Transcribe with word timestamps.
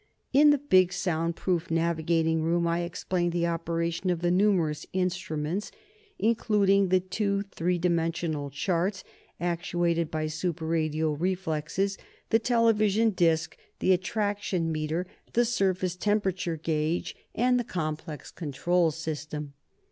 In 0.33 0.49
the 0.49 0.57
big, 0.57 0.91
sound 0.91 1.35
proof 1.35 1.69
navigating 1.69 2.41
room, 2.41 2.65
I 2.65 2.79
explained 2.79 3.33
the 3.33 3.45
operation 3.45 4.09
of 4.09 4.21
the 4.21 4.31
numerous 4.31 4.87
instruments, 4.93 5.69
including 6.17 6.89
the 6.89 6.99
two 6.99 7.43
three 7.51 7.77
dimensional 7.77 8.49
charts, 8.49 9.03
actuated 9.39 10.09
by 10.09 10.25
super 10.25 10.65
radio 10.65 11.11
reflexes, 11.11 11.99
the 12.31 12.39
television 12.39 13.11
disc, 13.11 13.55
the 13.77 13.93
attraction 13.93 14.71
meter, 14.71 15.05
the 15.33 15.45
surface 15.45 15.95
temperature 15.95 16.57
gauge 16.57 17.15
and 17.35 17.59
the 17.59 17.63
complex 17.63 18.31
control 18.31 18.89
system. 18.89 19.53